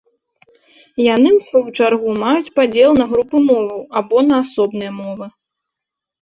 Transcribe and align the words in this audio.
Яны 1.15 1.27
ў 1.33 1.39
сваю 1.47 1.73
чаргу 1.79 2.15
маюць 2.23 2.53
падзел 2.55 2.91
на 3.01 3.05
групы 3.11 3.37
моваў 3.51 3.79
або 4.03 4.17
на 4.31 4.35
асобныя 4.47 4.91
мовы. 4.99 5.25